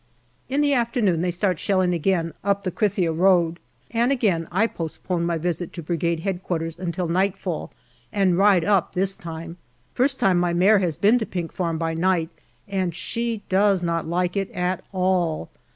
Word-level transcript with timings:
In 0.49 0.61
the 0.61 0.73
afternoon 0.73 1.21
they 1.21 1.29
start 1.29 1.59
shelling 1.59 1.93
again 1.93 2.33
up 2.43 2.63
the 2.63 2.71
Krithia 2.71 3.11
road, 3.13 3.59
and 3.91 4.11
again 4.11 4.47
I 4.51 4.65
postpone 4.65 5.25
my 5.27 5.37
visit 5.37 5.73
to 5.73 5.83
Brigade 5.83 6.23
H.Q. 6.25 6.57
until 6.79 7.07
nightfall, 7.07 7.71
and 8.11 8.35
ride 8.35 8.65
up 8.65 8.93
this 8.93 9.15
time. 9.15 9.57
First 9.93 10.19
time 10.19 10.39
my 10.39 10.53
mare 10.53 10.79
has 10.79 10.95
been 10.95 11.19
to 11.19 11.25
Pink 11.27 11.51
Farm 11.53 11.77
by 11.77 11.93
night, 11.93 12.29
and 12.67 12.95
she 12.95 13.43
does 13.47 13.83
not 13.83 14.07
like 14.07 14.35
it 14.35 14.49
at 14.53 14.83
all. 14.91 15.51